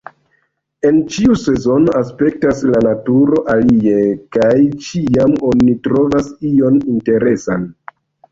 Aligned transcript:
En 0.89 0.95
ĉiu 1.15 1.35
sezono 1.41 1.91
aspektas 1.99 2.63
la 2.69 2.81
naturo 2.87 3.43
alie... 3.55 3.99
kaj 4.37 4.57
ĉiam 4.87 5.37
oni 5.53 5.77
trovas 5.89 6.31
ion 6.53 6.81
interesan. 6.97 7.69